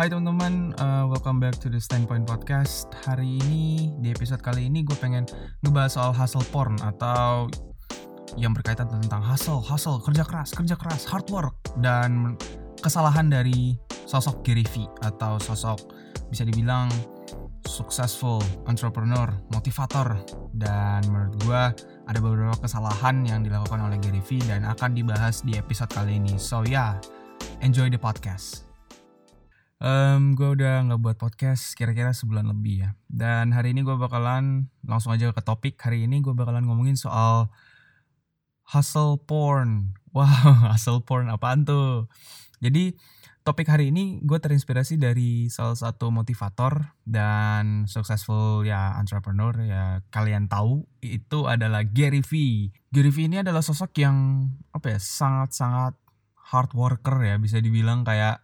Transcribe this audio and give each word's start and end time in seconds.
Hai 0.00 0.08
teman-teman, 0.08 0.72
uh, 0.80 1.04
welcome 1.12 1.44
back 1.44 1.60
to 1.60 1.68
the 1.68 1.76
Standpoint 1.76 2.24
Podcast. 2.24 2.88
Hari 3.04 3.36
ini, 3.36 3.92
di 4.00 4.08
episode 4.08 4.40
kali 4.40 4.64
ini 4.64 4.80
gue 4.80 4.96
pengen 4.96 5.28
ngebahas 5.60 5.92
soal 5.92 6.16
hustle 6.16 6.40
porn 6.48 6.72
atau 6.80 7.52
yang 8.40 8.56
berkaitan 8.56 8.88
tentang 8.88 9.20
hustle, 9.20 9.60
hustle, 9.60 10.00
kerja 10.00 10.24
keras, 10.24 10.56
kerja 10.56 10.72
keras, 10.80 11.04
hard 11.04 11.28
work, 11.28 11.52
dan 11.84 12.32
kesalahan 12.80 13.28
dari 13.28 13.76
sosok 14.08 14.40
Gary 14.40 14.64
V 14.72 14.88
atau 15.04 15.36
sosok 15.36 15.92
bisa 16.32 16.48
dibilang 16.48 16.88
successful 17.68 18.40
entrepreneur, 18.72 19.28
motivator, 19.52 20.16
dan 20.56 21.04
menurut 21.12 21.36
gue 21.44 21.62
ada 22.08 22.18
beberapa 22.24 22.56
kesalahan 22.56 23.20
yang 23.28 23.44
dilakukan 23.44 23.84
oleh 23.84 24.00
Gary 24.00 24.24
V 24.24 24.40
dan 24.48 24.64
akan 24.64 24.96
dibahas 24.96 25.44
di 25.44 25.60
episode 25.60 25.92
kali 25.92 26.16
ini. 26.16 26.40
So 26.40 26.64
ya, 26.64 26.72
yeah, 26.72 26.90
enjoy 27.60 27.92
the 27.92 28.00
podcast. 28.00 28.69
Um, 29.80 30.36
gue 30.36 30.60
udah 30.60 30.84
nggak 30.84 31.00
buat 31.00 31.16
podcast 31.16 31.72
kira-kira 31.72 32.12
sebulan 32.12 32.52
lebih 32.52 32.84
ya. 32.84 32.90
Dan 33.08 33.56
hari 33.56 33.72
ini 33.72 33.80
gue 33.80 33.96
bakalan 33.96 34.68
langsung 34.84 35.16
aja 35.16 35.32
ke 35.32 35.40
topik. 35.40 35.80
Hari 35.80 36.04
ini 36.04 36.20
gue 36.20 36.36
bakalan 36.36 36.68
ngomongin 36.68 37.00
soal 37.00 37.48
hustle 38.68 39.18
porn. 39.24 39.96
Wow, 40.10 40.74
hustle 40.74 41.06
porn 41.06 41.30
apaan 41.30 41.62
tuh? 41.62 42.10
Jadi 42.58 42.98
topik 43.46 43.70
hari 43.70 43.94
ini 43.94 44.18
gue 44.26 44.42
terinspirasi 44.42 44.98
dari 44.98 45.46
salah 45.46 45.78
satu 45.78 46.10
motivator 46.10 46.98
dan 47.06 47.86
successful 47.86 48.66
ya 48.66 48.98
entrepreneur 48.98 49.54
ya 49.62 50.02
kalian 50.10 50.50
tahu 50.50 50.82
itu 50.98 51.46
adalah 51.46 51.86
Gary 51.86 52.26
V. 52.26 52.32
Gary 52.90 53.14
V 53.14 53.30
ini 53.30 53.38
adalah 53.38 53.62
sosok 53.62 54.02
yang 54.02 54.50
apa 54.74 54.98
ya 54.98 54.98
sangat-sangat 54.98 55.94
hard 56.50 56.74
worker 56.74 57.22
ya 57.22 57.38
bisa 57.38 57.62
dibilang 57.62 58.02
kayak 58.02 58.42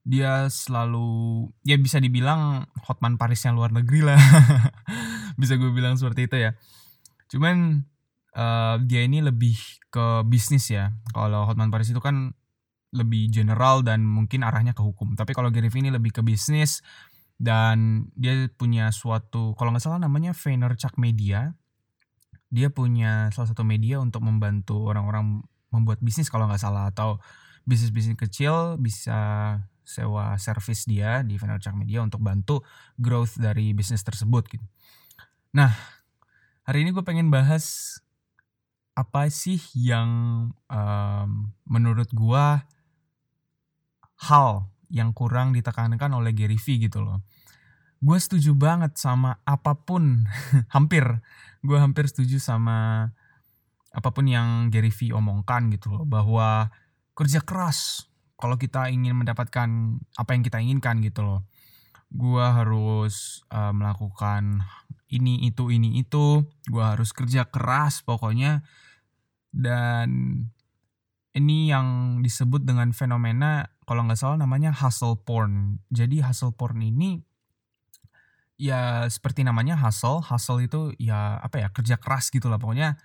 dia 0.00 0.48
selalu 0.48 1.48
ya 1.60 1.76
bisa 1.76 2.00
dibilang 2.00 2.64
Hotman 2.88 3.20
Paris 3.20 3.44
yang 3.44 3.56
luar 3.56 3.70
negeri 3.72 4.00
lah. 4.00 4.20
Bisa 5.40 5.56
gue 5.56 5.72
bilang 5.72 5.96
seperti 5.96 6.28
itu 6.28 6.36
ya. 6.36 6.50
Cuman 7.28 7.84
uh, 8.36 8.76
dia 8.84 9.04
ini 9.04 9.20
lebih 9.20 9.56
ke 9.92 10.24
bisnis 10.24 10.72
ya. 10.72 10.92
Kalau 11.12 11.44
Hotman 11.44 11.68
Paris 11.68 11.92
itu 11.92 12.00
kan 12.00 12.32
lebih 12.90 13.30
general 13.30 13.86
dan 13.86 14.02
mungkin 14.02 14.42
arahnya 14.42 14.74
ke 14.74 14.82
hukum. 14.82 15.14
Tapi 15.14 15.30
kalau 15.36 15.52
Gary 15.54 15.70
Vee 15.70 15.84
ini 15.86 15.94
lebih 15.94 16.10
ke 16.10 16.22
bisnis 16.26 16.82
dan 17.40 18.08
dia 18.18 18.50
punya 18.52 18.92
suatu 18.92 19.56
kalau 19.56 19.72
nggak 19.72 19.84
salah 19.84 20.00
namanya 20.02 20.34
Vaynerchuk 20.34 20.96
Media. 20.96 21.54
Dia 22.50 22.66
punya 22.74 23.30
salah 23.30 23.46
satu 23.54 23.62
media 23.62 24.02
untuk 24.02 24.26
membantu 24.26 24.90
orang-orang 24.90 25.46
membuat 25.70 26.02
bisnis 26.02 26.26
kalau 26.26 26.50
nggak 26.50 26.58
salah. 26.58 26.90
Atau 26.90 27.22
bisnis-bisnis 27.62 28.18
kecil 28.18 28.74
bisa 28.82 29.54
sewa 29.90 30.38
service 30.38 30.86
dia 30.86 31.26
di 31.26 31.34
Vaynerchuk 31.34 31.74
Media 31.74 31.98
untuk 32.06 32.22
bantu 32.22 32.62
growth 32.94 33.34
dari 33.42 33.74
bisnis 33.74 34.06
tersebut 34.06 34.46
gitu. 34.46 34.66
Nah, 35.50 35.74
hari 36.62 36.86
ini 36.86 36.94
gue 36.94 37.02
pengen 37.02 37.34
bahas 37.34 37.98
apa 38.94 39.26
sih 39.32 39.58
yang 39.74 40.10
um, 40.70 41.50
menurut 41.66 42.06
gue 42.14 42.46
hal 44.28 44.68
yang 44.90 45.14
kurang 45.14 45.56
ditekankan 45.56 46.10
oleh 46.12 46.34
Gary 46.36 46.60
Vee 46.60 46.86
gitu 46.86 47.00
loh. 47.00 47.24
Gue 48.00 48.18
setuju 48.18 48.52
banget 48.56 48.96
sama 48.96 49.38
apa 49.42 49.76
pun, 49.76 50.26
hampir, 50.74 51.04
gue 51.64 51.78
hampir 51.78 52.06
setuju 52.10 52.38
sama 52.38 53.10
apa 53.90 54.08
pun 54.14 54.26
yang 54.28 54.70
Gary 54.70 54.92
Vee 54.92 55.14
omongkan 55.14 55.72
gitu 55.72 55.94
loh, 55.94 56.04
bahwa 56.04 56.70
kerja 57.14 57.42
keras 57.42 58.09
kalau 58.40 58.56
kita 58.56 58.88
ingin 58.88 59.12
mendapatkan 59.20 59.68
apa 60.16 60.30
yang 60.32 60.42
kita 60.42 60.58
inginkan 60.64 61.04
gitu 61.04 61.20
loh. 61.20 61.40
Gua 62.08 62.56
harus 62.56 63.44
uh, 63.52 63.70
melakukan 63.76 64.64
ini 65.12 65.44
itu 65.44 65.68
ini 65.68 66.00
itu. 66.00 66.42
Gua 66.72 66.96
harus 66.96 67.12
kerja 67.12 67.44
keras 67.46 68.00
pokoknya. 68.00 68.64
Dan 69.52 70.08
ini 71.36 71.70
yang 71.70 72.18
disebut 72.24 72.64
dengan 72.66 72.90
fenomena 72.90 73.70
kalau 73.86 74.08
nggak 74.08 74.18
salah 74.18 74.40
namanya 74.40 74.72
hustle 74.72 75.20
porn. 75.20 75.84
Jadi 75.92 76.24
hustle 76.24 76.56
porn 76.56 76.80
ini 76.80 77.20
ya 78.60 79.08
seperti 79.08 79.40
namanya 79.40 79.72
hustle 79.78 80.20
hustle 80.20 80.60
itu 80.60 80.92
ya 81.00 81.40
apa 81.40 81.64
ya 81.64 81.68
kerja 81.70 82.00
keras 82.00 82.32
gitu 82.32 82.48
lah 82.48 82.56
pokoknya. 82.56 82.96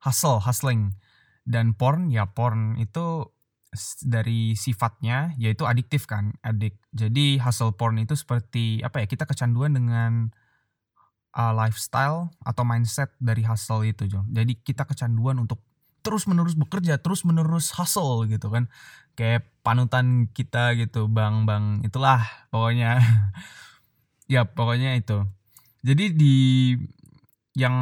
Hustle 0.00 0.38
hustling. 0.38 0.94
Dan 1.44 1.76
porn 1.76 2.08
ya 2.08 2.30
porn 2.32 2.80
itu 2.80 3.33
dari 4.02 4.54
sifatnya 4.54 5.34
yaitu 5.36 5.66
adiktif 5.66 6.06
kan 6.06 6.34
adik. 6.40 6.78
Jadi 6.94 7.42
hustle 7.42 7.74
porn 7.74 7.98
itu 7.98 8.14
seperti 8.14 8.80
apa 8.80 9.02
ya 9.02 9.06
kita 9.10 9.26
kecanduan 9.26 9.74
dengan 9.74 10.30
uh, 11.34 11.52
lifestyle 11.52 12.30
atau 12.46 12.62
mindset 12.62 13.12
dari 13.18 13.42
hustle 13.42 13.82
itu 13.84 14.06
Jo. 14.06 14.22
Jadi 14.30 14.58
kita 14.62 14.86
kecanduan 14.86 15.42
untuk 15.42 15.60
terus 16.04 16.28
menerus 16.28 16.52
bekerja 16.52 17.00
terus 17.00 17.24
menerus 17.26 17.74
hustle 17.74 18.24
gitu 18.30 18.48
kan. 18.48 18.70
Kayak 19.18 19.46
panutan 19.62 20.30
kita 20.30 20.74
gitu 20.78 21.10
bang 21.10 21.44
bang 21.44 21.82
itulah 21.82 22.24
pokoknya. 22.54 22.98
Ya 24.24 24.48
pokoknya 24.48 24.96
itu. 24.96 25.28
Jadi 25.84 26.16
di 26.16 26.36
yang 27.52 27.76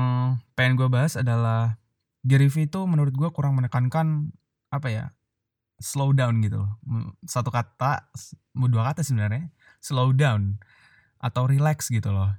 pengen 0.58 0.75
gue 0.75 0.91
bahas 0.91 1.14
adalah 1.14 1.78
Gary 2.26 2.50
itu 2.50 2.81
menurut 2.82 3.14
gue 3.14 3.31
kurang 3.31 3.54
menekankan 3.58 4.34
apa 4.75 4.88
ya 4.91 5.04
slow 5.82 6.15
down 6.15 6.38
gitu 6.41 6.62
satu 7.26 7.50
kata 7.50 8.06
dua 8.54 8.94
kata 8.94 9.03
sebenarnya 9.03 9.50
slow 9.82 10.15
down 10.15 10.62
atau 11.22 11.47
relax 11.47 11.91
gitu 11.91 12.10
loh. 12.10 12.31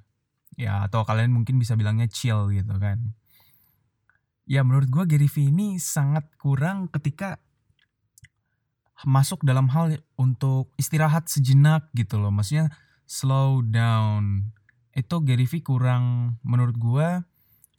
Ya 0.56 0.86
atau 0.86 1.04
kalian 1.04 1.34
mungkin 1.34 1.59
bisa 1.59 1.74
bilangnya 1.76 2.08
chill 2.12 2.52
gitu 2.52 2.76
kan. 2.80 3.16
Ya 4.48 4.64
menurut 4.64 4.92
gue 4.92 5.04
Gary 5.08 5.31
Vee 5.31 5.50
ini 5.50 5.80
sangat 5.80 6.28
kurang 6.40 6.92
ketika 6.92 7.40
masuk 9.08 9.44
dalam 9.44 9.72
hal 9.72 10.00
untuk 10.20 10.72
istirahat 10.80 11.28
sejenak 11.31 11.92
gitu 11.96 12.20
loh. 12.20 12.31
Maksudnya 12.31 12.72
slow 13.08 13.64
down. 13.64 14.52
Itu 14.94 15.24
Gary 15.24 15.48
Vee 15.48 15.64
kurang 15.64 16.38
menurut 16.44 16.75
gue 16.80 17.08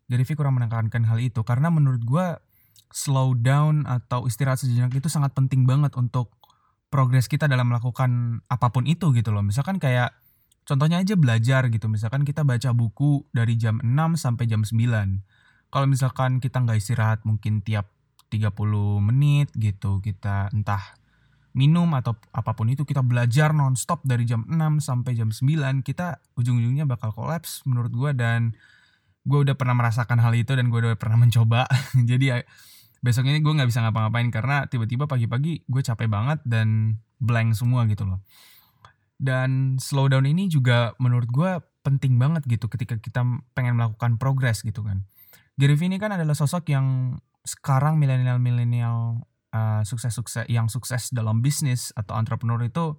Gary 0.09 0.25
Vee 0.25 0.37
kurang 0.37 0.57
menekankan 0.61 1.05
hal 1.09 1.21
itu. 1.21 1.41
Karena 1.45 1.69
menurut 1.73 2.03
gue 2.03 2.27
slow 2.95 3.35
down 3.35 3.91
atau 3.91 4.31
istirahat 4.31 4.63
sejenak 4.63 4.95
itu 4.95 5.11
sangat 5.11 5.35
penting 5.35 5.67
banget 5.67 5.91
untuk 5.99 6.31
progres 6.95 7.27
kita 7.27 7.51
dalam 7.51 7.75
melakukan 7.75 8.39
apa 8.47 8.71
pun 8.71 8.87
itu 8.87 9.11
gitu 9.11 9.35
loh. 9.35 9.43
Misalkan 9.43 9.83
kayak 9.83 10.15
contohnya 10.63 11.03
aja 11.03 11.19
belajar 11.19 11.67
gitu. 11.75 11.91
Misalkan 11.91 12.23
kita 12.23 12.47
baca 12.47 12.71
buku 12.71 13.27
dari 13.35 13.59
jam 13.59 13.83
6 13.83 14.15
sampai 14.15 14.47
jam 14.47 14.63
9. 14.63 14.79
Kalau 15.75 15.87
misalkan 15.91 16.39
kita 16.39 16.63
nggak 16.63 16.79
istirahat 16.79 17.27
mungkin 17.27 17.67
tiap 17.67 17.91
30 18.31 18.55
menit 19.03 19.51
gitu. 19.59 19.99
Kita 19.99 20.55
entah 20.55 20.95
minum 21.51 21.91
atau 21.99 22.15
apa 22.31 22.55
pun 22.55 22.71
itu 22.71 22.87
kita 22.87 23.03
belajar 23.03 23.51
nonstop 23.51 24.07
dari 24.07 24.23
jam 24.23 24.47
6 24.47 24.55
sampai 24.79 25.19
jam 25.19 25.35
9 25.35 25.87
kita 25.87 26.19
ujung-ujungnya 26.35 26.83
bakal 26.83 27.15
kolaps 27.15 27.63
menurut 27.63 27.95
gue 27.95 28.11
dan 28.11 28.59
gue 29.23 29.39
udah 29.39 29.55
pernah 29.55 29.79
merasakan 29.79 30.19
hal 30.19 30.35
itu 30.35 30.59
dan 30.59 30.67
gue 30.67 30.83
udah 30.83 30.99
pernah 30.99 31.15
mencoba 31.15 31.71
jadi 32.11 32.43
besoknya 33.05 33.37
gue 33.37 33.53
nggak 33.53 33.69
bisa 33.69 33.85
ngapa-ngapain 33.85 34.33
karena 34.33 34.65
tiba-tiba 34.65 35.05
pagi-pagi 35.05 35.69
gue 35.69 35.83
capek 35.85 36.09
banget 36.09 36.41
dan 36.49 36.99
blank 37.21 37.53
semua 37.53 37.85
gitu 37.85 38.09
loh 38.09 38.25
dan 39.21 39.77
slow 39.77 40.09
down 40.09 40.25
ini 40.25 40.49
juga 40.49 40.97
menurut 40.97 41.29
gue 41.29 41.61
penting 41.85 42.17
banget 42.17 42.49
gitu 42.49 42.73
ketika 42.73 42.97
kita 42.97 43.21
pengen 43.53 43.77
melakukan 43.77 44.17
progres 44.17 44.65
gitu 44.65 44.81
kan 44.81 45.05
Gary 45.55 45.79
Vee 45.79 45.87
ini 45.87 46.03
kan 46.03 46.11
adalah 46.11 46.35
sosok 46.35 46.67
yang 46.73 47.21
sekarang 47.45 48.01
milenial-milenial 48.01 49.23
uh, 49.55 49.83
sukses-sukses 49.87 50.51
yang 50.51 50.67
sukses 50.67 51.15
dalam 51.15 51.45
bisnis 51.45 51.95
atau 51.95 52.19
entrepreneur 52.19 52.59
itu 52.67 52.99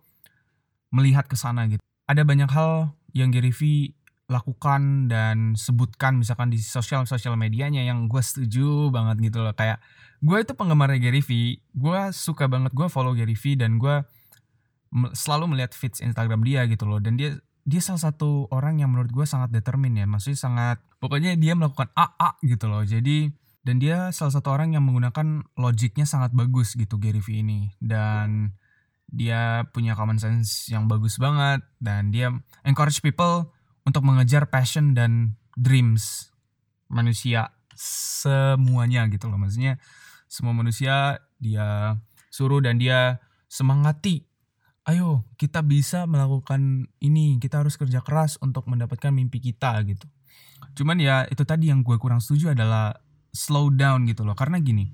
melihat 0.96 1.28
ke 1.28 1.36
sana 1.36 1.68
gitu. 1.68 1.84
Ada 2.08 2.24
banyak 2.24 2.48
hal 2.48 2.96
yang 3.12 3.34
Gary 3.34 3.52
Vee 3.52 3.98
lakukan 4.26 5.06
dan 5.06 5.54
sebutkan 5.54 6.18
misalkan 6.18 6.50
di 6.50 6.58
sosial 6.58 7.06
sosial 7.06 7.38
medianya 7.38 7.86
yang 7.86 8.10
gue 8.10 8.22
setuju 8.22 8.90
banget 8.90 9.30
gitu 9.30 9.46
loh. 9.46 9.54
Kayak 9.54 9.82
gue 10.26 10.38
itu 10.42 10.54
penggemar 10.58 10.90
Gary 10.98 11.22
Vee 11.22 11.62
gue 11.78 12.00
suka 12.10 12.50
banget 12.50 12.74
gue 12.74 12.88
follow 12.90 13.14
Gary 13.14 13.38
Vee 13.38 13.54
dan 13.54 13.78
gue 13.78 14.02
selalu 15.14 15.54
melihat 15.54 15.78
feeds 15.78 16.02
Instagram 16.02 16.42
dia 16.42 16.66
gitu 16.66 16.90
loh. 16.90 16.98
Dan 16.98 17.22
dia 17.22 17.38
dia 17.66 17.82
salah 17.82 18.02
satu 18.10 18.50
orang 18.50 18.82
yang 18.82 18.94
menurut 18.94 19.14
gue 19.14 19.26
sangat 19.30 19.54
determin 19.54 19.94
ya. 19.94 20.10
Maksudnya 20.10 20.40
sangat 20.42 20.78
pokoknya 20.98 21.38
dia 21.38 21.54
melakukan 21.54 21.94
AA 21.94 22.30
gitu 22.50 22.66
loh. 22.66 22.82
Jadi 22.82 23.30
dan 23.66 23.82
dia 23.82 24.10
salah 24.14 24.34
satu 24.34 24.54
orang 24.54 24.74
yang 24.78 24.86
menggunakan 24.86 25.46
logiknya 25.58 26.06
sangat 26.06 26.34
bagus 26.34 26.74
gitu 26.74 26.98
Gary 26.98 27.22
Vee 27.22 27.46
ini. 27.46 27.70
Dan 27.78 28.58
dia 29.06 29.70
punya 29.70 29.94
common 29.94 30.18
sense 30.18 30.66
yang 30.74 30.90
bagus 30.90 31.22
banget 31.22 31.62
dan 31.78 32.10
dia 32.10 32.34
encourage 32.66 33.06
people 33.06 33.54
untuk 33.86 34.02
mengejar 34.04 34.50
passion 34.50 34.98
dan 34.98 35.38
dreams 35.56 36.34
manusia 36.90 37.54
semuanya 37.78 39.06
gitu 39.08 39.30
loh. 39.30 39.40
Maksudnya 39.40 39.78
semua 40.26 40.52
manusia 40.52 41.22
dia 41.38 42.02
suruh 42.34 42.60
dan 42.60 42.82
dia 42.82 43.22
semangati 43.48 44.26
ayo 44.86 45.26
kita 45.42 45.66
bisa 45.66 46.06
melakukan 46.06 46.92
ini 47.02 47.42
kita 47.42 47.66
harus 47.66 47.74
kerja 47.74 48.06
keras 48.06 48.38
untuk 48.42 48.70
mendapatkan 48.70 49.10
mimpi 49.14 49.42
kita 49.42 49.82
gitu. 49.88 50.06
Cuman 50.78 51.00
ya 51.02 51.26
itu 51.30 51.42
tadi 51.46 51.70
yang 51.72 51.82
gue 51.82 51.98
kurang 51.98 52.22
setuju 52.22 52.54
adalah 52.54 52.94
slow 53.34 53.74
down 53.74 54.06
gitu 54.06 54.22
loh. 54.28 54.38
Karena 54.38 54.62
gini 54.62 54.86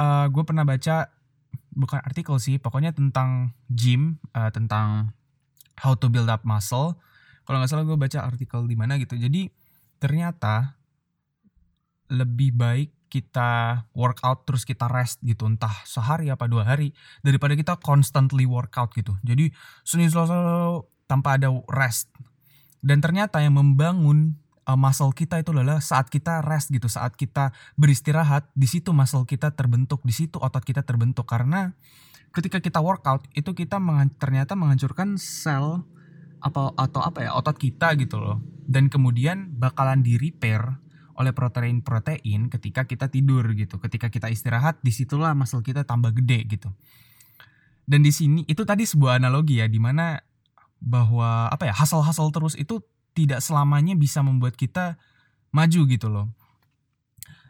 uh, 0.00 0.26
gue 0.28 0.42
pernah 0.44 0.64
baca 0.64 1.10
bukan 1.78 2.00
artikel 2.02 2.36
sih 2.42 2.58
pokoknya 2.58 2.90
tentang 2.90 3.54
gym 3.70 4.18
uh, 4.34 4.50
tentang 4.50 5.14
how 5.78 5.94
to 5.94 6.10
build 6.10 6.26
up 6.26 6.42
muscle 6.42 6.98
kalau 7.48 7.64
nggak 7.64 7.72
salah 7.72 7.88
gue 7.88 7.96
baca 7.96 8.28
artikel 8.28 8.68
di 8.68 8.76
mana 8.76 9.00
gitu. 9.00 9.16
Jadi 9.16 9.48
ternyata 9.96 10.76
lebih 12.12 12.52
baik 12.52 12.92
kita 13.08 13.82
workout 13.96 14.44
terus 14.44 14.68
kita 14.68 14.84
rest 14.84 15.24
gitu. 15.24 15.48
Entah 15.48 15.72
sehari 15.88 16.28
apa 16.28 16.44
dua 16.44 16.68
hari 16.68 16.92
daripada 17.24 17.56
kita 17.56 17.80
constantly 17.80 18.44
workout 18.44 18.92
gitu. 18.92 19.16
Jadi 19.24 19.48
Senin 19.80 20.12
Selasa 20.12 20.36
tanpa 21.08 21.40
ada 21.40 21.48
rest. 21.72 22.12
Dan 22.84 23.00
ternyata 23.00 23.40
yang 23.40 23.56
membangun 23.56 24.36
uh, 24.68 24.76
muscle 24.76 25.16
kita 25.16 25.40
itu 25.40 25.56
adalah 25.56 25.80
saat 25.80 26.12
kita 26.12 26.44
rest 26.44 26.68
gitu. 26.68 26.84
Saat 26.84 27.16
kita 27.16 27.56
beristirahat 27.80 28.44
di 28.52 28.68
situ 28.68 28.92
muscle 28.92 29.24
kita 29.24 29.56
terbentuk. 29.56 30.04
Di 30.04 30.12
situ 30.12 30.36
otot 30.36 30.60
kita 30.60 30.84
terbentuk. 30.84 31.24
Karena 31.24 31.72
ketika 32.36 32.60
kita 32.60 32.84
workout 32.84 33.24
itu 33.32 33.56
kita 33.56 33.80
meng 33.80 34.12
ternyata 34.20 34.52
menghancurkan 34.52 35.16
sel 35.16 35.88
apa 36.38 36.74
atau 36.78 37.00
apa 37.02 37.26
ya 37.26 37.30
otot 37.34 37.58
kita 37.58 37.98
gitu 37.98 38.22
loh 38.22 38.38
dan 38.68 38.92
kemudian 38.92 39.56
bakalan 39.56 40.04
di 40.04 40.20
repair 40.20 40.60
oleh 41.18 41.34
protein-protein 41.34 42.46
ketika 42.46 42.86
kita 42.86 43.10
tidur 43.10 43.42
gitu. 43.58 43.82
Ketika 43.82 44.06
kita 44.06 44.30
istirahat, 44.30 44.78
di 44.86 44.94
situlah 44.94 45.34
muscle 45.34 45.66
kita 45.66 45.82
tambah 45.82 46.14
gede 46.14 46.46
gitu. 46.46 46.70
Dan 47.88 48.06
di 48.06 48.14
sini 48.14 48.46
itu 48.46 48.62
tadi 48.62 48.86
sebuah 48.86 49.18
analogi 49.18 49.58
ya, 49.58 49.66
di 49.66 49.82
mana 49.82 50.22
bahwa 50.78 51.50
apa 51.50 51.66
ya 51.66 51.74
hasil-hasil 51.74 52.30
terus 52.30 52.54
itu 52.54 52.78
tidak 53.18 53.42
selamanya 53.42 53.98
bisa 53.98 54.22
membuat 54.22 54.54
kita 54.54 54.94
maju 55.50 55.80
gitu 55.90 56.06
loh. 56.06 56.30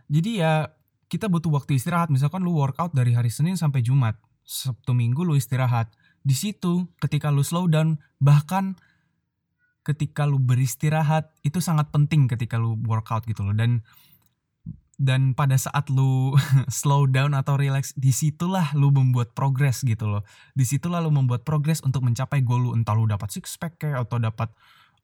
Jadi 0.08 0.41
ya 0.41 0.73
kita 1.12 1.29
butuh 1.29 1.52
waktu 1.52 1.76
istirahat. 1.76 2.08
Misalkan 2.08 2.41
lu 2.41 2.56
workout 2.56 2.96
dari 2.96 3.12
hari 3.12 3.29
Senin 3.29 3.61
sampai 3.61 3.84
Jumat, 3.84 4.17
Sabtu 4.49 4.96
Minggu 4.96 5.29
lu 5.29 5.37
istirahat. 5.37 5.93
Di 6.29 6.37
situ 6.37 6.85
ketika 7.01 7.33
lu 7.33 7.41
slow 7.41 7.65
down 7.73 7.97
bahkan 8.21 8.77
ketika 9.81 10.29
lu 10.29 10.37
beristirahat 10.37 11.33
itu 11.41 11.65
sangat 11.65 11.89
penting 11.89 12.29
ketika 12.29 12.61
lu 12.61 12.77
workout 12.85 13.25
gitu 13.25 13.49
loh. 13.49 13.57
Dan 13.57 13.81
dan 15.01 15.33
pada 15.33 15.57
saat 15.57 15.89
lu 15.89 16.37
slow 16.69 17.09
down 17.09 17.33
atau 17.33 17.57
relax 17.57 17.97
di 17.97 18.13
situlah 18.13 18.77
lu 18.77 18.93
membuat 18.93 19.33
progres 19.33 19.81
gitu 19.81 20.05
loh. 20.05 20.23
Di 20.53 20.69
situlah 20.69 21.01
lu 21.01 21.09
membuat 21.09 21.49
progres 21.49 21.81
untuk 21.81 22.05
mencapai 22.05 22.45
goal 22.45 22.69
lu. 22.69 22.71
Entah 22.77 22.93
lu 22.93 23.09
dapat 23.09 23.33
six 23.33 23.57
pack 23.57 23.81
kayak 23.81 24.05
atau 24.05 24.21
dapat 24.21 24.53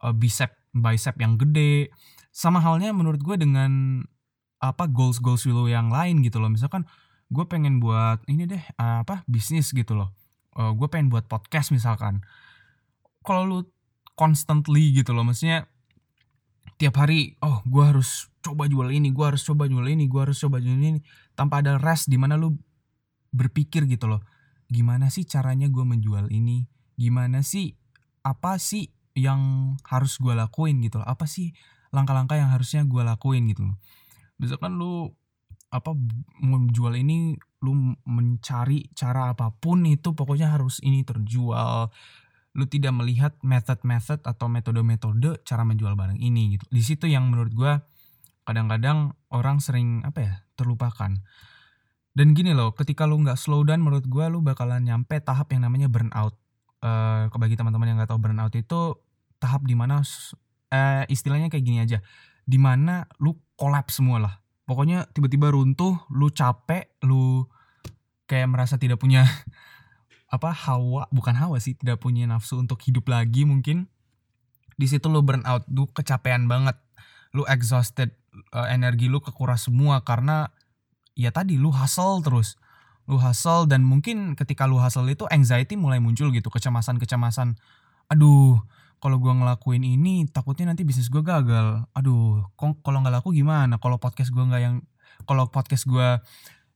uh, 0.04 0.12
bicep 0.12 0.52
bicep 0.76 1.16
yang 1.16 1.40
gede. 1.40 1.88
Sama 2.36 2.60
halnya 2.60 2.92
menurut 2.92 3.24
gue 3.24 3.40
dengan 3.40 4.04
apa 4.60 4.84
goals 4.92 5.24
goals 5.24 5.48
lu 5.48 5.72
yang 5.72 5.88
lain 5.88 6.20
gitu 6.20 6.36
loh. 6.36 6.52
Misalkan 6.52 6.84
gue 7.32 7.44
pengen 7.48 7.80
buat 7.80 8.20
ini 8.28 8.44
deh 8.44 8.60
uh, 8.76 9.00
apa 9.00 9.24
bisnis 9.24 9.72
gitu 9.72 9.96
loh 9.96 10.12
uh, 10.58 10.72
gue 10.74 10.88
pengen 10.90 11.10
buat 11.10 11.26
podcast 11.26 11.70
misalkan. 11.70 12.22
Kalau 13.24 13.46
lu 13.46 13.58
constantly 14.14 14.94
gitu 14.94 15.10
loh 15.10 15.26
maksudnya 15.26 15.66
tiap 16.78 16.98
hari 16.98 17.34
oh 17.42 17.62
gue 17.66 17.82
harus 17.82 18.30
coba 18.42 18.66
jual 18.66 18.90
ini 18.90 19.10
gue 19.10 19.24
harus 19.26 19.42
coba 19.42 19.66
jual 19.66 19.86
ini 19.86 20.06
gue 20.06 20.20
harus 20.20 20.38
coba 20.38 20.58
jual 20.62 20.74
ini 20.74 21.02
tanpa 21.34 21.62
ada 21.62 21.78
rest 21.78 22.10
di 22.10 22.18
mana 22.18 22.38
lu 22.38 22.54
berpikir 23.34 23.90
gitu 23.90 24.06
loh. 24.06 24.22
Gimana 24.70 25.10
sih 25.10 25.26
caranya 25.26 25.66
gue 25.66 25.82
menjual 25.82 26.30
ini? 26.30 26.70
Gimana 26.94 27.42
sih 27.42 27.74
apa 28.22 28.56
sih 28.62 28.88
yang 29.18 29.74
harus 29.86 30.18
gue 30.22 30.34
lakuin 30.34 30.78
gitu 30.82 31.02
loh? 31.02 31.08
Apa 31.10 31.26
sih 31.26 31.50
langkah-langkah 31.90 32.38
yang 32.38 32.50
harusnya 32.54 32.86
gue 32.86 33.02
lakuin 33.02 33.50
gitu 33.50 33.66
loh? 33.66 33.76
Misalkan 34.38 34.78
lu 34.78 35.14
apa 35.74 35.90
menjual 36.38 36.94
ini 36.94 37.34
lu 37.66 37.98
mencari 38.06 38.86
cara 38.94 39.34
apa 39.34 39.50
pun 39.50 39.82
itu 39.82 40.14
pokoknya 40.14 40.54
harus 40.54 40.78
ini 40.86 41.02
terjual 41.02 41.90
lu 42.54 42.64
tidak 42.70 42.94
melihat 42.94 43.34
method-method 43.42 44.22
atau 44.22 44.46
metode-metode 44.46 45.42
cara 45.42 45.66
menjual 45.66 45.98
barang 45.98 46.22
ini 46.22 46.54
gitu. 46.54 46.64
Di 46.70 46.82
situ 46.86 47.10
yang 47.10 47.26
menurut 47.26 47.50
gue 47.50 47.72
kadang-kadang 48.46 49.18
orang 49.34 49.58
sering 49.58 50.06
apa 50.06 50.20
ya 50.22 50.34
terlupakan. 50.54 51.18
Dan 52.14 52.30
gini 52.30 52.54
loh, 52.54 52.70
ketika 52.78 53.10
lu 53.10 53.18
nggak 53.26 53.34
slow 53.34 53.66
down, 53.66 53.82
menurut 53.82 54.06
gue 54.06 54.24
lu 54.30 54.38
bakalan 54.38 54.86
nyampe 54.86 55.18
tahap 55.18 55.50
yang 55.50 55.66
namanya 55.66 55.90
burnout. 55.90 56.38
Uh, 56.78 57.26
bagi 57.40 57.58
teman-teman 57.58 57.90
yang 57.90 57.96
nggak 57.98 58.14
tahu 58.14 58.22
burnout 58.22 58.54
itu 58.54 59.02
tahap 59.42 59.66
di 59.66 59.74
mana 59.74 60.04
uh, 60.04 61.02
istilahnya 61.10 61.50
kayak 61.50 61.64
gini 61.66 61.82
aja, 61.82 61.98
di 62.46 62.60
mana 62.60 63.10
lu 63.18 63.34
kolaps 63.58 63.98
semua 63.98 64.22
lah. 64.22 64.34
Pokoknya 64.64 65.04
tiba-tiba 65.12 65.52
runtuh, 65.52 66.00
lu 66.08 66.32
capek, 66.32 66.88
lu 67.04 67.44
kayak 68.24 68.48
merasa 68.48 68.80
tidak 68.80 68.96
punya 68.96 69.28
apa 70.34 70.50
hawa 70.50 71.06
bukan 71.14 71.36
hawa 71.36 71.60
sih 71.60 71.76
tidak 71.76 72.00
punya 72.00 72.24
nafsu 72.24 72.56
untuk 72.56 72.80
hidup 72.80 73.06
lagi 73.12 73.44
mungkin. 73.44 73.92
Di 74.74 74.90
situ 74.90 75.06
lu 75.06 75.22
burn 75.22 75.44
out 75.46 75.68
lu 75.70 75.86
kecapean 75.92 76.48
banget. 76.48 76.74
Lu 77.36 77.44
exhausted 77.46 78.14
uh, 78.50 78.66
energi 78.66 79.06
lu 79.06 79.20
kekuras 79.20 79.68
semua 79.68 80.02
karena 80.02 80.50
ya 81.14 81.30
tadi 81.30 81.60
lu 81.60 81.70
hustle 81.70 82.24
terus. 82.24 82.56
Lu 83.04 83.20
hustle 83.20 83.68
dan 83.68 83.84
mungkin 83.84 84.32
ketika 84.32 84.64
lu 84.64 84.80
hustle 84.80 85.06
itu 85.12 85.28
anxiety 85.28 85.76
mulai 85.76 86.00
muncul 86.00 86.32
gitu 86.32 86.48
kecemasan-kecemasan. 86.48 87.60
Aduh 88.08 88.64
kalau 89.04 89.20
gua 89.20 89.36
ngelakuin 89.36 89.84
ini 89.84 90.24
takutnya 90.32 90.72
nanti 90.72 90.80
bisnis 90.88 91.12
gua 91.12 91.20
gagal. 91.20 91.84
Aduh 91.92 92.40
kalau 92.56 93.04
nggak 93.04 93.20
laku 93.20 93.36
gimana? 93.36 93.76
Kalau 93.76 94.00
podcast 94.00 94.32
gua 94.32 94.48
nggak 94.48 94.62
yang 94.64 94.80
kalau 95.28 95.44
podcast 95.52 95.84
gua 95.84 96.24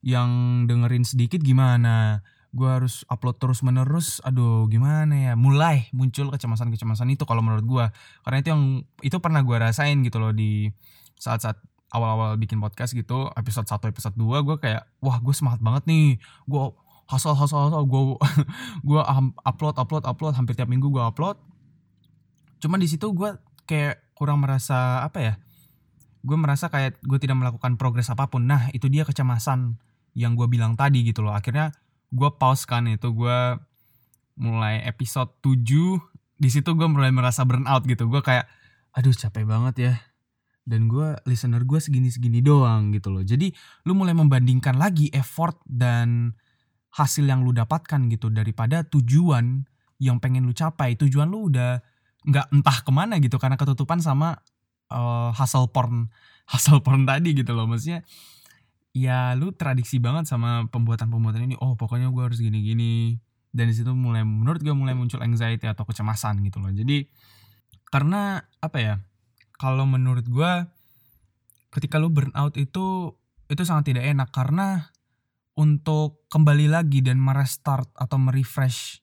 yang 0.04 0.64
dengerin 0.69 1.08
sedikit 1.08 1.40
gimana? 1.40 2.20
Gue 2.48 2.64
harus 2.64 3.04
upload 3.12 3.36
terus 3.36 3.60
menerus 3.60 4.20
aduh 4.25 4.69
gimana 4.69 5.32
ya? 5.32 5.32
Mulai 5.36 5.88
muncul 5.96 6.28
kecemasan-kecemasan 6.32 7.08
itu 7.12 7.25
kalau 7.28 7.44
menurut 7.44 7.64
gue 7.66 7.86
karena 8.25 8.36
itu 8.40 8.48
yang 8.52 8.62
itu 9.04 9.16
pernah 9.20 9.44
gue 9.44 9.56
rasain 9.58 10.00
gitu 10.00 10.16
loh 10.16 10.32
di 10.32 10.72
saat-saat 11.20 11.60
awal-awal 11.92 12.36
bikin 12.40 12.60
podcast 12.60 12.96
gitu. 12.96 13.28
Episode 13.36 13.69
1 13.69 13.92
episode 13.92 14.16
2 14.16 14.46
gue 14.48 14.56
kayak 14.60 14.84
wah 15.04 15.20
gue 15.20 15.34
semangat 15.36 15.60
banget 15.60 15.84
nih. 15.88 16.08
Gue 16.48 16.72
hustle 17.08 17.36
hustle 17.36 17.69
hustle. 17.69 17.84
Gue 17.84 18.16
gue 18.88 19.00
upload 19.44 19.76
upload 19.76 20.04
upload. 20.08 20.32
Hampir 20.36 20.56
tiap 20.56 20.72
minggu 20.72 20.88
gue 20.88 21.04
upload 21.04 21.36
cuman 22.59 22.79
di 22.83 22.88
situ 22.91 23.11
gue 23.15 23.35
kayak 23.69 24.15
kurang 24.19 24.43
merasa 24.43 25.03
apa 25.07 25.19
ya 25.23 25.35
gue 26.29 26.37
merasa 26.38 26.69
kayak 26.69 26.99
gue 27.00 27.19
tidak 27.23 27.38
melakukan 27.38 27.79
progres 27.79 28.11
apa 28.11 28.27
pun. 28.29 28.45
Nah 28.45 28.69
itu 28.75 28.91
dia 28.91 29.07
kecemasan 29.07 29.79
yang 30.19 30.35
gue 30.35 30.45
bilang 30.50 30.75
tadi 30.75 31.07
gitu 31.07 31.23
loh. 31.23 31.35
Akhirnya 31.35 31.71
gue 32.11 32.31
pause 32.37 32.67
kan 32.67 32.88
itu 32.91 33.15
gue 33.15 33.38
mulai 34.38 34.83
episode 34.87 35.35
7 35.43 35.65
di 36.38 36.49
situ 36.50 36.71
gue 36.75 36.88
mulai 36.91 37.15
merasa 37.15 37.47
burnout 37.47 37.87
gitu. 37.87 38.11
Gue 38.11 38.23
kayak 38.23 38.50
aduh 38.95 39.15
capek 39.15 39.47
banget 39.47 39.75
ya. 39.79 39.95
Dan 40.69 40.85
gue 40.85 41.17
listener 41.25 41.65
gue 41.65 41.81
segini-segini 41.81 42.45
doang 42.45 42.93
gitu 42.93 43.09
loh. 43.09 43.25
Jadi 43.25 43.49
lu 43.88 43.97
mulai 43.97 44.12
membandingkan 44.12 44.77
lagi 44.77 45.09
effort 45.17 45.57
dan 45.65 46.37
hasil 46.93 47.25
yang 47.25 47.41
lu 47.41 47.57
dapatkan 47.57 48.11
gitu 48.12 48.29
daripada 48.29 48.85
tujuan 48.85 49.65
yang 49.97 50.21
pengen 50.21 50.45
lu 50.45 50.53
capai. 50.53 50.93
Tujuan 51.00 51.33
lu 51.33 51.49
udah 51.49 51.81
nggak 52.28 52.52
entah 52.52 52.78
ke 52.85 52.90
mana 52.92 53.16
gitu 53.25 53.40
karena 53.40 53.56
ketutupan 53.56 54.04
sama 54.04 54.37
uh, 54.92 55.32
hasil 55.32 55.73
porn 55.73 56.12
hasil 56.52 56.85
porn 56.85 57.08
tadi 57.08 57.32
gitu 57.32 57.56
loh. 57.56 57.64
Maksudnya 57.64 58.04
ya 58.92 59.32
lu 59.37 59.52
tradisi 59.56 59.97
banget 60.00 60.28
sama 60.28 60.68
pembuatan-pembuatan 60.68 61.49
ini. 61.49 61.56
Oh 61.61 61.76
pokoknya 61.76 62.12
gue 62.12 62.23
harus 62.23 62.40
gini-gini. 62.40 63.16
Dan 63.49 63.73
di 63.73 63.75
situ 63.75 63.97
mulai 63.97 64.28
menurut 64.28 64.61
gue 64.61 64.76
mulai 64.76 64.92
muncul 64.92 65.25
anxiety 65.25 65.64
atau 65.64 65.88
kecemasan 65.88 66.44
gitu 66.44 66.61
loh. 66.61 66.68
Jadi 66.68 67.08
karena 67.88 68.44
apa 68.61 68.78
ya 68.78 68.94
kalau 69.56 69.88
menurut 69.88 70.28
gue 70.28 70.52
ketika 71.73 71.97
lu 71.97 72.12
burnout 72.12 72.56
itu 72.61 73.16
itu 73.49 73.62
sangat 73.64 73.92
tidak 73.92 74.04
enak. 74.04 74.28
Karena 74.28 74.92
untuk 75.58 76.28
kembali 76.28 76.70
lagi 76.70 77.00
dan 77.00 77.18
merestart 77.18 77.90
atau 77.97 78.20
merefresh 78.20 79.02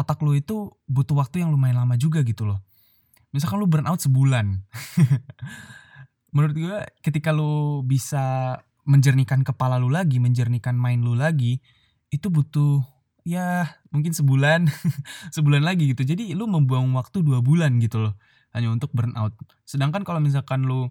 otak 0.00 0.24
lu 0.24 0.32
itu 0.32 0.72
butuh 0.88 1.20
waktu 1.20 1.44
yang 1.44 1.52
lumayan 1.52 1.84
lama 1.84 2.00
juga 2.00 2.24
gitu 2.24 2.48
loh 2.48 2.64
misalkan 3.30 3.60
lu 3.60 3.68
burnout 3.68 4.00
sebulan 4.00 4.64
menurut 6.34 6.56
gue 6.56 6.78
ketika 7.04 7.30
lu 7.34 7.84
bisa 7.84 8.56
menjernihkan 8.88 9.44
kepala 9.44 9.76
lu 9.76 9.92
lagi, 9.92 10.18
menjernihkan 10.18 10.74
main 10.74 10.98
lu 11.02 11.14
lagi, 11.14 11.60
itu 12.10 12.26
butuh 12.32 12.82
ya 13.26 13.78
mungkin 13.92 14.10
sebulan, 14.10 14.66
sebulan 15.36 15.62
lagi 15.62 15.92
gitu. 15.92 16.02
Jadi 16.06 16.32
lu 16.32 16.48
membuang 16.48 16.90
waktu 16.96 17.20
dua 17.20 17.44
bulan 17.44 17.76
gitu 17.82 18.00
loh, 18.08 18.14
hanya 18.56 18.72
untuk 18.72 18.90
burnout. 18.90 19.36
Sedangkan 19.62 20.02
kalau 20.06 20.18
misalkan 20.22 20.64
lu 20.64 20.90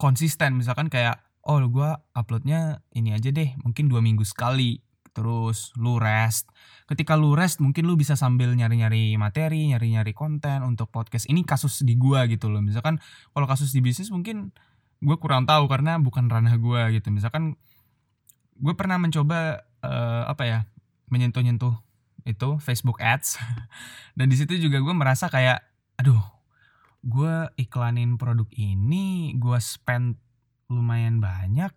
konsisten, 0.00 0.56
misalkan 0.58 0.88
kayak, 0.88 1.20
oh 1.44 1.60
gue 1.62 1.90
uploadnya 2.16 2.82
ini 2.94 3.12
aja 3.12 3.30
deh, 3.30 3.54
mungkin 3.62 3.86
dua 3.86 4.02
minggu 4.02 4.24
sekali, 4.24 4.80
terus 5.18 5.74
lu 5.74 5.98
rest. 5.98 6.46
Ketika 6.86 7.18
lu 7.18 7.34
rest 7.34 7.58
mungkin 7.58 7.90
lu 7.90 7.98
bisa 7.98 8.14
sambil 8.14 8.54
nyari-nyari 8.54 9.18
materi, 9.18 9.74
nyari-nyari 9.74 10.14
konten 10.14 10.62
untuk 10.62 10.94
podcast. 10.94 11.26
Ini 11.26 11.42
kasus 11.42 11.82
di 11.82 11.98
gua 11.98 12.30
gitu 12.30 12.46
loh. 12.46 12.62
Misalkan 12.62 13.02
kalau 13.34 13.50
kasus 13.50 13.74
di 13.74 13.82
bisnis 13.82 14.14
mungkin 14.14 14.54
gue 15.02 15.16
kurang 15.18 15.46
tahu 15.46 15.66
karena 15.66 15.98
bukan 15.98 16.30
ranah 16.30 16.54
gua 16.62 16.94
gitu. 16.94 17.10
Misalkan 17.10 17.58
gue 18.62 18.74
pernah 18.78 19.02
mencoba 19.02 19.66
uh, 19.82 20.30
apa 20.30 20.44
ya 20.46 20.58
menyentuh-nyentuh 21.10 21.74
itu 22.26 22.48
Facebook 22.60 23.00
Ads 23.00 23.40
dan 24.18 24.26
di 24.28 24.36
situ 24.36 24.58
juga 24.60 24.82
gue 24.82 24.94
merasa 24.94 25.32
kayak 25.32 25.64
aduh 25.96 26.20
gue 27.06 27.34
iklanin 27.56 28.18
produk 28.20 28.46
ini 28.52 29.32
gue 29.38 29.58
spend 29.62 30.18
lumayan 30.68 31.22
banyak 31.22 31.72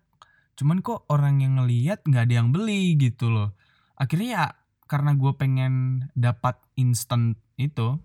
cuman 0.56 0.84
kok 0.84 1.08
orang 1.08 1.40
yang 1.40 1.58
ngeliat 1.60 2.04
nggak 2.04 2.28
ada 2.28 2.34
yang 2.42 2.48
beli 2.52 2.96
gitu 3.00 3.32
loh. 3.32 3.56
Akhirnya 3.96 4.28
ya 4.28 4.46
karena 4.90 5.16
gue 5.16 5.32
pengen 5.36 6.06
dapat 6.12 6.60
instant 6.76 7.40
itu 7.56 7.96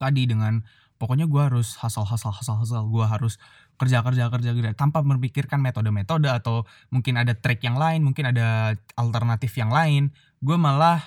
tadi 0.00 0.26
dengan 0.26 0.66
pokoknya 0.98 1.30
gue 1.30 1.42
harus 1.42 1.78
hasil 1.78 2.02
hasil 2.02 2.34
hasil 2.34 2.54
hasil 2.66 2.82
gue 2.90 3.06
harus 3.06 3.38
kerja 3.78 4.02
kerja 4.02 4.30
kerja 4.30 4.50
kerja 4.54 4.72
tanpa 4.74 5.02
memikirkan 5.02 5.58
metode-metode 5.62 6.30
atau 6.30 6.66
mungkin 6.90 7.18
ada 7.18 7.34
trik 7.34 7.62
yang 7.62 7.78
lain 7.78 8.02
mungkin 8.02 8.30
ada 8.30 8.74
alternatif 8.98 9.54
yang 9.58 9.70
lain. 9.70 10.10
Gue 10.42 10.58
malah 10.58 11.02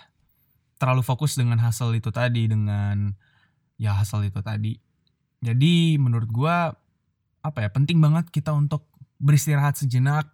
terlalu 0.77 1.03
fokus 1.03 1.35
dengan 1.35 1.59
hasil 1.59 1.91
itu 1.97 2.13
tadi 2.13 2.47
dengan 2.47 3.11
ya 3.79 3.97
hasil 3.97 4.23
itu 4.27 4.39
tadi. 4.41 4.77
Jadi 5.41 6.01
menurut 6.01 6.29
gue 6.29 6.55
apa 7.45 7.59
ya 7.63 7.69
penting 7.71 8.01
banget 8.01 8.27
kita 8.33 8.51
untuk 8.51 8.89
beristirahat 9.17 9.77
sejenak 9.77 10.29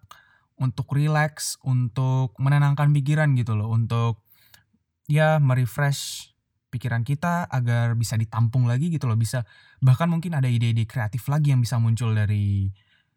untuk 0.54 0.86
relax 0.94 1.58
untuk 1.66 2.36
menenangkan 2.38 2.94
pikiran 2.94 3.34
gitu 3.34 3.58
loh 3.58 3.74
untuk 3.74 4.22
ya 5.10 5.42
merefresh 5.42 6.32
pikiran 6.70 7.06
kita 7.06 7.46
agar 7.46 7.94
bisa 7.94 8.18
ditampung 8.18 8.66
lagi 8.66 8.90
gitu 8.90 9.06
loh 9.06 9.14
bisa 9.14 9.46
bahkan 9.78 10.10
mungkin 10.10 10.34
ada 10.34 10.50
ide-ide 10.50 10.86
kreatif 10.86 11.30
lagi 11.30 11.54
yang 11.54 11.62
bisa 11.62 11.78
muncul 11.78 12.10
dari 12.10 12.70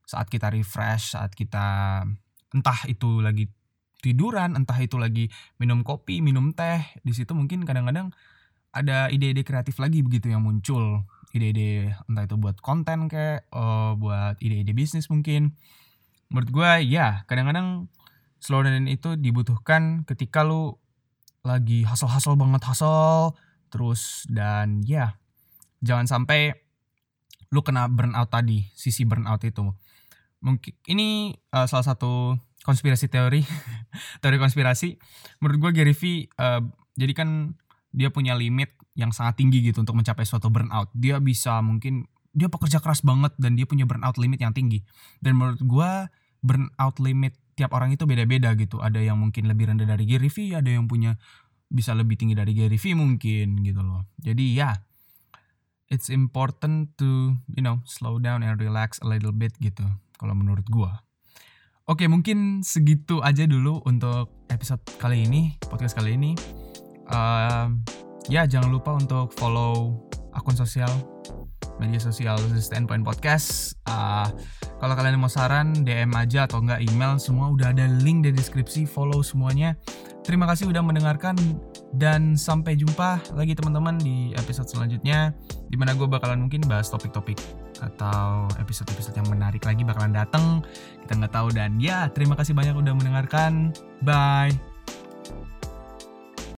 saat 0.05 0.29
kita 0.29 0.53
refresh 0.53 1.17
saat 1.17 1.33
kita 1.33 2.01
entah 2.53 2.79
itu 2.85 3.19
lagi 3.19 3.49
tiduran 4.01 4.53
entah 4.53 4.77
itu 4.77 5.01
lagi 5.01 5.25
minum 5.57 5.81
kopi 5.81 6.21
minum 6.21 6.53
teh 6.53 6.85
di 7.01 7.11
situ 7.17 7.33
mungkin 7.33 7.65
kadang-kadang 7.65 8.13
ada 8.71 9.09
ide-ide 9.09 9.41
kreatif 9.41 9.81
lagi 9.81 10.05
begitu 10.05 10.29
yang 10.29 10.45
muncul 10.45 11.05
ide-ide 11.35 11.95
entah 12.07 12.23
itu 12.23 12.35
buat 12.39 12.59
konten 12.63 13.11
kayak 13.11 13.47
uh, 13.51 13.97
buat 13.99 14.39
ide-ide 14.39 14.71
bisnis 14.71 15.11
mungkin. 15.11 15.55
Menurut 16.31 16.49
gue 16.51 16.71
ya 16.87 17.23
kadang-kadang 17.27 17.87
slow 18.37 18.63
down 18.63 18.87
itu 18.87 19.15
dibutuhkan 19.17 20.05
ketika 20.05 20.45
lu 20.45 20.77
lagi 21.41 21.87
hasal-hasal 21.87 22.35
banget 22.35 22.63
hasal 22.67 23.39
terus 23.71 24.27
dan 24.27 24.83
ya 24.83 25.15
jangan 25.79 26.07
sampai 26.07 26.55
lu 27.51 27.63
kena 27.63 27.87
burnout 27.87 28.27
tadi 28.27 28.67
sisi 28.75 29.07
burnout 29.07 29.43
itu. 29.43 29.71
Mungkin 30.43 30.73
ini 30.91 31.33
uh, 31.55 31.65
salah 31.65 31.87
satu 31.87 32.37
konspirasi 32.61 33.07
teori 33.07 33.41
teori 34.21 34.37
konspirasi. 34.37 34.99
Menurut 35.39 35.57
gue 35.69 35.71
Gary 35.81 35.95
V 35.95 36.27
uh, 36.37 36.61
jadi 36.99 37.13
kan 37.15 37.55
dia 37.95 38.11
punya 38.11 38.35
limit 38.35 38.76
yang 38.97 39.13
sangat 39.13 39.37
tinggi 39.37 39.61
gitu 39.61 39.85
untuk 39.85 39.93
mencapai 39.93 40.25
suatu 40.25 40.49
burnout. 40.49 40.89
Dia 40.97 41.21
bisa 41.21 41.61
mungkin 41.61 42.09
dia 42.33 42.49
pekerja 42.49 42.81
keras 42.81 43.05
banget 43.05 43.37
dan 43.37 43.53
dia 43.53 43.69
punya 43.69 43.85
burnout 43.85 44.17
limit 44.17 44.41
yang 44.41 44.57
tinggi. 44.57 44.81
Dan 45.21 45.37
menurut 45.37 45.61
gue 45.61 45.91
burnout 46.41 46.97
limit 46.97 47.37
tiap 47.53 47.73
orang 47.77 47.93
itu 47.93 48.09
beda-beda 48.09 48.57
gitu. 48.57 48.81
Ada 48.81 49.01
yang 49.01 49.21
mungkin 49.21 49.45
lebih 49.45 49.69
rendah 49.69 49.85
dari 49.85 50.09
Gary 50.09 50.33
Vee, 50.33 50.57
ada 50.57 50.69
yang 50.69 50.89
punya 50.89 51.17
bisa 51.69 51.93
lebih 51.93 52.17
tinggi 52.17 52.33
dari 52.33 52.57
Gary 52.57 52.81
Vee 52.81 52.97
mungkin 52.97 53.61
gitu 53.61 53.81
loh. 53.85 54.09
Jadi 54.17 54.57
ya, 54.57 54.73
it's 55.93 56.09
important 56.09 56.93
to 56.97 57.37
you 57.53 57.61
know 57.61 57.85
slow 57.85 58.17
down 58.17 58.41
and 58.41 58.57
relax 58.57 58.97
a 59.01 59.07
little 59.09 59.33
bit 59.33 59.53
gitu. 59.61 59.85
Kalau 60.17 60.33
menurut 60.33 60.65
gue. 60.65 60.91
Oke, 61.87 62.03
mungkin 62.11 62.67
segitu 62.67 63.23
aja 63.23 63.47
dulu 63.47 63.79
untuk 63.87 64.27
episode 64.51 64.83
kali 64.99 65.23
ini, 65.23 65.55
podcast 65.71 65.95
kali 65.95 66.19
ini. 66.19 66.35
Uh, 67.07 67.71
ya 68.27 68.43
jangan 68.43 68.71
lupa 68.71 68.95
untuk 68.95 69.31
follow 69.35 70.07
akun 70.35 70.55
sosial 70.55 70.89
media 71.77 72.01
sosial 72.01 72.37
Standpoint 72.57 73.05
Podcast. 73.05 73.77
Uh, 73.85 74.25
kalau 74.81 74.93
kalian 74.97 75.21
mau 75.21 75.29
saran, 75.29 75.73
DM 75.85 76.13
aja 76.17 76.49
atau 76.49 76.61
enggak 76.61 76.81
email, 76.85 77.21
semua 77.21 77.49
udah 77.53 77.73
ada 77.73 77.85
link 78.01 78.25
di 78.25 78.33
deskripsi, 78.33 78.89
follow 78.89 79.21
semuanya. 79.21 79.77
Terima 80.25 80.43
kasih 80.43 80.67
udah 80.67 80.83
mendengarkan 80.83 81.37
dan 81.95 82.35
sampai 82.35 82.75
jumpa 82.75 83.23
lagi 83.31 83.55
teman-teman 83.55 83.95
di 83.95 84.35
episode 84.35 84.67
selanjutnya 84.67 85.31
di 85.71 85.79
mana 85.79 85.95
gue 85.95 86.03
bakalan 86.03 86.43
mungkin 86.43 86.67
bahas 86.67 86.91
topik-topik 86.91 87.39
atau 87.79 88.51
episode-episode 88.59 89.15
yang 89.15 89.29
menarik 89.31 89.63
lagi 89.63 89.87
bakalan 89.87 90.11
dateng 90.11 90.59
kita 91.07 91.15
nggak 91.15 91.31
tahu 91.31 91.47
dan 91.55 91.79
ya 91.79 92.11
terima 92.11 92.35
kasih 92.35 92.51
banyak 92.51 92.75
udah 92.75 92.91
mendengarkan 92.91 93.71
bye 94.03 94.51